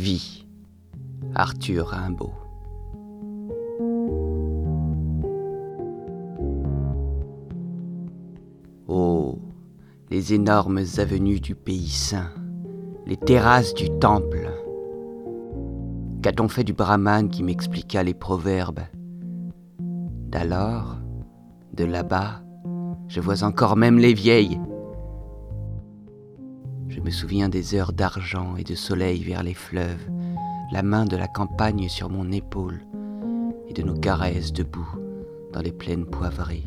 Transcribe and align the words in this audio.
Vie, 0.00 0.46
Arthur 1.34 1.88
Rimbaud. 1.88 2.32
Oh, 8.88 9.38
les 10.10 10.32
énormes 10.32 10.80
avenues 10.96 11.40
du 11.40 11.54
pays 11.54 11.90
saint, 11.90 12.30
les 13.04 13.18
terrasses 13.18 13.74
du 13.74 13.90
temple. 13.98 14.48
Qu'a-t-on 16.22 16.48
fait 16.48 16.64
du 16.64 16.72
brahman 16.72 17.28
qui 17.28 17.42
m'expliqua 17.42 18.02
les 18.02 18.14
proverbes? 18.14 18.80
D'alors, 20.30 20.96
de 21.74 21.84
là-bas, 21.84 22.40
je 23.08 23.20
vois 23.20 23.44
encore 23.44 23.76
même 23.76 23.98
les 23.98 24.14
vieilles. 24.14 24.58
Je 26.90 26.98
me 26.98 27.10
souviens 27.10 27.48
des 27.48 27.76
heures 27.76 27.92
d'argent 27.92 28.56
et 28.56 28.64
de 28.64 28.74
soleil 28.74 29.22
vers 29.22 29.44
les 29.44 29.54
fleuves, 29.54 30.10
la 30.72 30.82
main 30.82 31.04
de 31.04 31.16
la 31.16 31.28
campagne 31.28 31.88
sur 31.88 32.10
mon 32.10 32.32
épaule 32.32 32.80
et 33.68 33.72
de 33.72 33.82
nos 33.82 33.94
caresses 33.94 34.52
debout 34.52 34.90
dans 35.52 35.60
les 35.60 35.70
plaines 35.70 36.04
poivrées. 36.04 36.64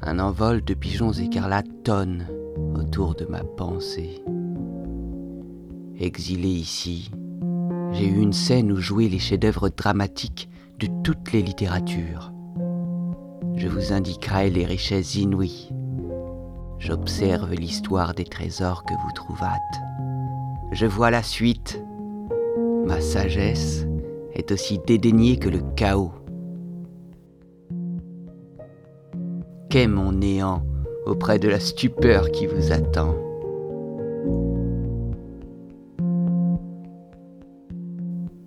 Un 0.00 0.18
envol 0.18 0.64
de 0.64 0.72
pigeons 0.72 1.12
écarlates 1.12 1.82
tonne 1.84 2.26
autour 2.74 3.14
de 3.14 3.26
ma 3.26 3.44
pensée. 3.44 4.22
Exilé 5.98 6.48
ici, 6.48 7.10
j'ai 7.92 8.06
eu 8.06 8.20
une 8.20 8.32
scène 8.32 8.72
où 8.72 8.76
jouaient 8.76 9.08
les 9.08 9.18
chefs-d'œuvre 9.18 9.68
dramatiques 9.68 10.48
de 10.78 10.88
toutes 11.02 11.32
les 11.32 11.42
littératures. 11.42 12.32
Je 13.56 13.68
vous 13.68 13.92
indiquerai 13.92 14.48
les 14.48 14.64
richesses 14.64 15.16
inouïes. 15.16 15.68
J'observe 16.86 17.54
l'histoire 17.54 18.12
des 18.12 18.24
trésors 18.24 18.84
que 18.84 18.92
vous 18.92 19.12
trouvâtes. 19.14 19.80
Je 20.70 20.84
vois 20.84 21.10
la 21.10 21.22
suite. 21.22 21.82
Ma 22.84 23.00
sagesse 23.00 23.86
est 24.34 24.52
aussi 24.52 24.78
dédaignée 24.86 25.38
que 25.38 25.48
le 25.48 25.62
chaos. 25.76 26.12
qu'est 29.70 29.86
mon 29.88 30.12
néant 30.12 30.62
auprès 31.06 31.38
de 31.38 31.48
la 31.48 31.58
stupeur 31.58 32.30
qui 32.30 32.46
vous 32.46 32.70
attend? 32.70 33.16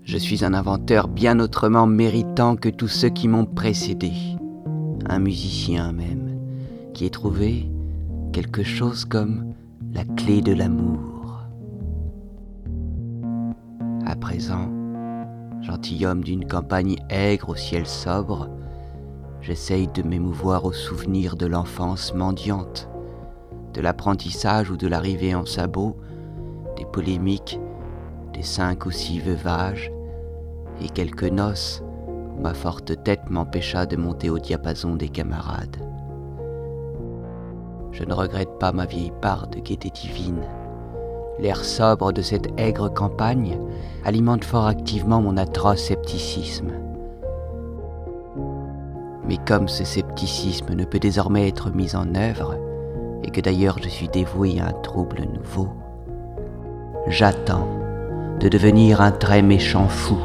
Je 0.03 0.17
suis 0.17 0.45
un 0.45 0.53
inventeur 0.53 1.08
bien 1.08 1.39
autrement 1.39 1.88
méritant 1.88 2.55
que 2.55 2.69
tous 2.69 2.88
ceux 2.88 3.09
qui 3.09 3.27
m'ont 3.27 3.47
précédé, 3.47 4.11
un 5.09 5.17
musicien 5.17 5.91
même, 5.91 6.39
qui 6.93 7.08
ait 7.08 7.09
trouvé 7.09 7.67
quelque 8.38 8.61
chose 8.61 9.03
comme 9.03 9.55
la 9.93 10.05
clé 10.16 10.43
de 10.43 10.53
l'amour. 10.53 11.41
À 14.05 14.16
présent, 14.16 14.69
gentilhomme 15.63 16.23
d'une 16.23 16.47
campagne 16.47 16.97
aigre 17.09 17.49
au 17.49 17.55
ciel 17.55 17.88
sobre, 17.88 18.47
J'essaye 19.41 19.88
de 19.88 20.03
m'émouvoir 20.03 20.65
au 20.65 20.71
souvenir 20.71 21.35
de 21.35 21.47
l'enfance 21.47 22.13
mendiante, 22.13 22.88
de 23.73 23.81
l'apprentissage 23.81 24.69
ou 24.69 24.77
de 24.77 24.85
l'arrivée 24.85 25.33
en 25.33 25.47
sabot, 25.47 25.97
des 26.75 26.85
polémiques, 26.85 27.59
des 28.33 28.43
cinq 28.43 28.85
ou 28.85 28.91
six 28.91 29.19
veuvages, 29.19 29.91
et 30.80 30.89
quelques 30.89 31.23
noces 31.23 31.81
où 32.08 32.39
ma 32.39 32.53
forte 32.53 33.03
tête 33.03 33.31
m'empêcha 33.31 33.88
de 33.88 33.95
monter 33.95 34.30
au 34.30 34.38
diapason 34.38 34.95
des 34.95 35.09
camarades. 35.09 35.86
Je 37.91 38.03
ne 38.03 38.13
regrette 38.13 38.59
pas 38.59 38.71
ma 38.71 38.85
vieille 38.85 39.13
part 39.21 39.47
de 39.47 39.59
gaieté 39.59 39.89
divine. 39.89 40.43
L'air 41.39 41.64
sobre 41.64 42.11
de 42.11 42.21
cette 42.21 42.49
aigre 42.58 42.89
campagne 42.89 43.59
alimente 44.03 44.43
fort 44.43 44.65
activement 44.65 45.21
mon 45.21 45.37
atroce 45.37 45.83
scepticisme. 45.83 46.71
Mais 49.27 49.37
comme 49.45 49.67
ce 49.67 49.83
scepticisme 49.83 50.73
ne 50.73 50.86
peut 50.86 50.99
désormais 50.99 51.47
être 51.47 51.70
mis 51.70 51.95
en 51.95 52.15
œuvre, 52.15 52.55
et 53.23 53.30
que 53.30 53.42
d'ailleurs 53.42 53.77
je 53.81 53.89
suis 53.89 54.08
dévoué 54.08 54.59
à 54.59 54.67
un 54.67 54.73
trouble 54.73 55.21
nouveau, 55.33 55.70
j'attends 57.08 57.67
de 58.39 58.47
devenir 58.49 59.02
un 59.02 59.11
très 59.11 59.42
méchant 59.42 59.87
fou. 59.87 60.17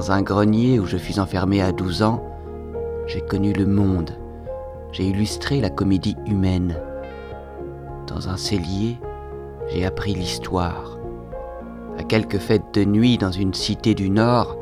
Dans 0.00 0.12
un 0.12 0.22
grenier 0.22 0.80
où 0.80 0.86
je 0.86 0.96
fus 0.96 1.18
enfermé 1.18 1.60
à 1.60 1.72
12 1.72 2.02
ans, 2.02 2.24
j'ai 3.06 3.20
connu 3.20 3.52
le 3.52 3.66
monde 3.66 4.10
j'ai 4.92 5.04
illustré 5.04 5.60
la 5.60 5.68
comédie 5.68 6.16
humaine. 6.26 6.78
Dans 8.06 8.30
un 8.30 8.38
cellier, 8.38 8.98
j'ai 9.68 9.84
appris 9.84 10.14
l'histoire. 10.14 10.98
À 11.98 12.02
quelques 12.02 12.38
fêtes 12.38 12.72
de 12.72 12.84
nuit 12.86 13.18
dans 13.18 13.30
une 13.30 13.52
cité 13.52 13.94
du 13.94 14.08
Nord, 14.08 14.56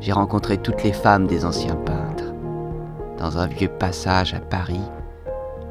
j'ai 0.00 0.10
rencontré 0.10 0.58
toutes 0.58 0.82
les 0.82 0.92
femmes 0.92 1.28
des 1.28 1.44
anciens 1.44 1.76
peintres. 1.76 2.34
Dans 3.18 3.38
un 3.38 3.46
vieux 3.46 3.68
passage 3.68 4.34
à 4.34 4.40
Paris, 4.40 4.82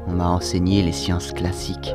on 0.06 0.12
m'a 0.12 0.28
enseigné 0.30 0.82
les 0.82 0.92
sciences 0.92 1.32
classiques. 1.32 1.94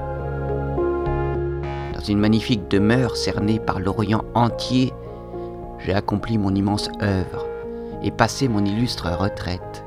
Dans 1.95 2.03
une 2.07 2.19
magnifique 2.19 2.69
demeure 2.69 3.17
cernée 3.17 3.59
par 3.59 3.79
l'Orient 3.79 4.23
entier, 4.35 4.93
j'ai 5.87 5.93
accompli 5.93 6.37
mon 6.37 6.53
immense 6.53 6.89
œuvre 7.01 7.45
et 8.03 8.11
passé 8.11 8.49
mon 8.49 8.65
illustre 8.65 9.09
retraite 9.09 9.85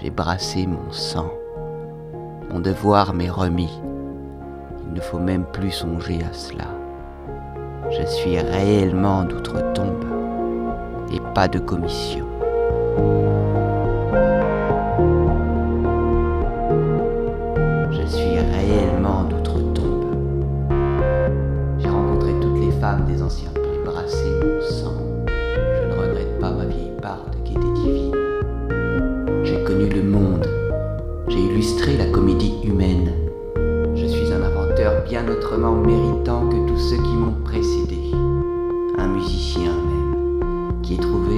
j'ai 0.00 0.10
brassé 0.10 0.68
mon 0.68 0.92
sang. 0.92 1.32
Mon 2.50 2.60
devoir 2.60 3.12
m'est 3.12 3.28
remis. 3.28 3.80
Il 4.86 4.92
ne 4.92 5.00
faut 5.00 5.18
même 5.18 5.44
plus 5.44 5.72
songer 5.72 6.20
à 6.22 6.32
cela. 6.32 6.66
Je 7.90 8.06
suis 8.06 8.38
réellement 8.38 9.24
d'outre-tombe 9.24 10.04
et 11.12 11.20
pas 11.34 11.48
de 11.48 11.58
commission. 11.58 12.26
Je 17.90 18.06
suis 18.06 18.38
réellement 18.38 19.24
d'outre-tombe. 19.24 20.14
J'ai 21.80 21.88
rencontré 21.88 22.32
toutes 22.40 22.60
les 22.60 22.72
femmes 22.80 23.06
des 23.06 23.22
anciens 23.22 23.50
mon 24.06 24.60
sang. 24.60 25.26
Je 25.26 25.88
ne 25.88 26.00
regrette 26.00 26.38
pas 26.40 26.50
ma 26.50 26.64
vieille 26.64 26.92
part 27.00 27.26
de 27.30 27.48
gaieté 27.48 27.66
divine 27.74 28.14
connu 29.64 29.88
le 29.88 30.02
monde, 30.02 30.46
j'ai 31.28 31.40
illustré 31.40 31.96
la 31.96 32.06
comédie 32.06 32.54
humaine. 32.64 33.12
Je 33.94 34.06
suis 34.06 34.32
un 34.32 34.42
inventeur 34.42 35.02
bien 35.08 35.26
autrement 35.28 35.74
méritant 35.74 36.48
que 36.48 36.68
tous 36.68 36.78
ceux 36.78 36.96
qui 36.96 37.14
m'ont 37.16 37.42
précédé. 37.44 37.98
Un 38.98 39.08
musicien 39.08 39.72
même, 39.72 40.80
qui 40.82 40.94
ait 40.94 40.98
trouvé 40.98 41.36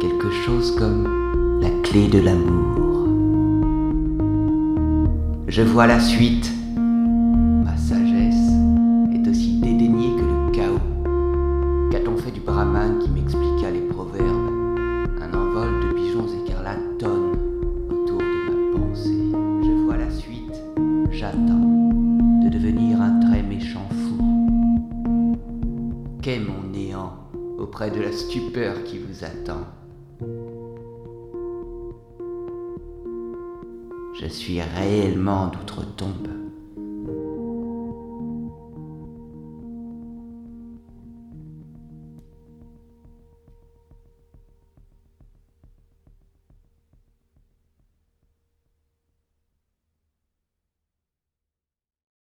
quelque 0.00 0.30
chose 0.30 0.74
comme 0.76 1.60
la 1.60 1.70
clé 1.82 2.08
de 2.08 2.20
l'amour. 2.20 3.08
Je 5.48 5.62
vois 5.62 5.86
la 5.86 6.00
suite. 6.00 6.61
Qu'est 26.22 26.38
mon 26.38 26.62
néant 26.70 27.16
auprès 27.58 27.90
de 27.90 28.00
la 28.00 28.12
stupeur 28.12 28.84
qui 28.84 28.98
vous 28.98 29.24
attend 29.24 29.66
Je 34.20 34.26
suis 34.28 34.60
réellement 34.60 35.48
d'outre-tombe. 35.48 36.41